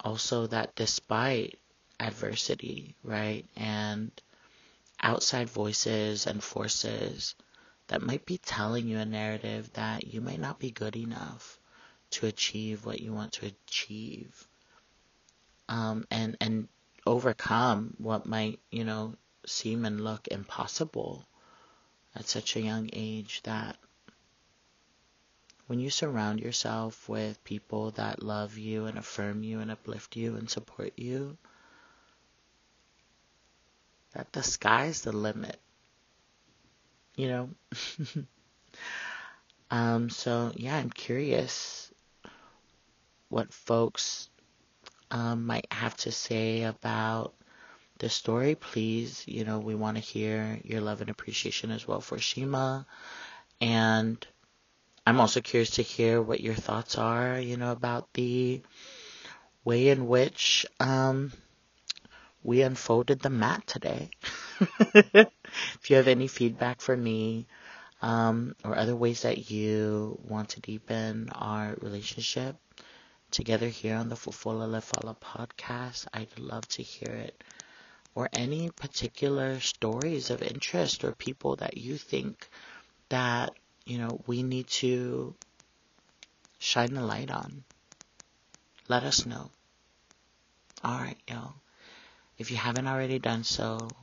Also, 0.00 0.48
that 0.48 0.74
despite 0.74 1.56
adversity, 2.00 2.96
right, 3.04 3.46
and 3.54 4.10
outside 5.00 5.48
voices 5.48 6.26
and 6.26 6.42
forces 6.42 7.36
that 7.86 8.02
might 8.02 8.26
be 8.26 8.38
telling 8.38 8.88
you 8.88 8.98
a 8.98 9.04
narrative 9.04 9.72
that 9.74 10.12
you 10.12 10.20
might 10.20 10.40
not 10.40 10.58
be 10.58 10.72
good 10.72 10.96
enough 10.96 11.60
to 12.10 12.26
achieve 12.26 12.84
what 12.84 13.00
you 13.00 13.12
want 13.12 13.32
to 13.34 13.46
achieve, 13.46 14.48
um, 15.68 16.04
and 16.10 16.36
and 16.40 16.66
overcome 17.06 17.94
what 17.98 18.26
might 18.26 18.58
you 18.70 18.82
know 18.82 19.14
seem 19.46 19.84
and 19.84 20.02
look 20.02 20.26
impossible 20.28 21.24
at 22.16 22.26
such 22.26 22.56
a 22.56 22.60
young 22.60 22.90
age 22.92 23.40
that 23.44 23.76
when 25.66 25.78
you 25.78 25.90
surround 25.90 26.40
yourself 26.40 27.08
with 27.08 27.42
people 27.44 27.92
that 27.92 28.22
love 28.22 28.58
you 28.58 28.86
and 28.86 28.98
affirm 28.98 29.42
you 29.42 29.60
and 29.60 29.70
uplift 29.70 30.16
you 30.16 30.36
and 30.36 30.48
support 30.48 30.92
you, 30.96 31.36
that 34.12 34.32
the 34.32 34.42
sky's 34.42 35.02
the 35.02 35.12
limit. 35.12 35.58
You 37.16 37.28
know? 37.28 37.50
um, 39.70 40.10
so 40.10 40.52
yeah, 40.54 40.76
I'm 40.76 40.90
curious 40.90 41.92
what 43.28 43.52
folks 43.52 44.28
um, 45.10 45.46
might 45.46 45.66
have 45.72 45.96
to 45.98 46.12
say 46.12 46.64
about 46.64 47.34
the 47.98 48.08
story, 48.08 48.54
please, 48.54 49.24
you 49.26 49.44
know, 49.44 49.58
we 49.60 49.74
want 49.74 49.96
to 49.96 50.02
hear 50.02 50.60
your 50.64 50.80
love 50.80 51.00
and 51.00 51.10
appreciation 51.10 51.70
as 51.70 51.86
well 51.86 52.00
for 52.00 52.18
Shima. 52.18 52.86
And 53.60 54.26
I'm 55.06 55.20
also 55.20 55.40
curious 55.40 55.70
to 55.70 55.82
hear 55.82 56.22
what 56.22 56.40
your 56.40 56.54
thoughts 56.54 56.96
are, 56.96 57.38
you 57.38 57.56
know, 57.56 57.72
about 57.72 58.12
the 58.14 58.62
way 59.64 59.88
in 59.88 60.06
which 60.06 60.64
um, 60.80 61.32
we 62.42 62.62
unfolded 62.62 63.20
the 63.20 63.30
mat 63.30 63.66
today. 63.66 64.10
if 64.94 65.88
you 65.90 65.96
have 65.96 66.08
any 66.08 66.26
feedback 66.26 66.80
for 66.80 66.96
me 66.96 67.46
um, 68.02 68.54
or 68.64 68.76
other 68.76 68.96
ways 68.96 69.22
that 69.22 69.50
you 69.50 70.18
want 70.26 70.50
to 70.50 70.60
deepen 70.60 71.28
our 71.32 71.74
relationship 71.80 72.56
together 73.30 73.68
here 73.68 73.96
on 73.96 74.08
the 74.08 74.14
Fofola 74.14 74.68
Lefala 74.68 75.16
podcast, 75.18 76.06
I'd 76.12 76.38
love 76.38 76.66
to 76.68 76.82
hear 76.82 77.12
it 77.12 77.42
or 78.14 78.28
any 78.32 78.70
particular 78.70 79.60
stories 79.60 80.30
of 80.30 80.42
interest 80.42 81.04
or 81.04 81.12
people 81.12 81.56
that 81.56 81.76
you 81.76 81.96
think 81.96 82.48
that, 83.08 83.54
you 83.86 83.98
know, 83.98 84.20
we 84.26 84.42
need 84.42 84.66
to 84.68 85.34
shine 86.58 86.94
the 86.94 87.02
light 87.02 87.30
on. 87.30 87.64
Let 88.88 89.02
us 89.04 89.26
know. 89.26 89.50
Alright, 90.84 91.18
y'all. 91.28 91.54
If 92.38 92.50
you 92.50 92.56
haven't 92.56 92.88
already 92.88 93.18
done 93.18 93.44
so, 93.44 93.94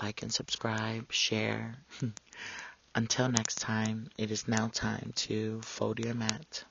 like 0.00 0.22
and 0.22 0.32
subscribe, 0.32 1.12
share. 1.12 1.76
Until 2.94 3.28
next 3.28 3.60
time, 3.60 4.08
it 4.16 4.30
is 4.30 4.46
now 4.46 4.68
time 4.68 5.12
to 5.16 5.60
fold 5.62 5.98
your 5.98 6.14
mat. 6.14 6.64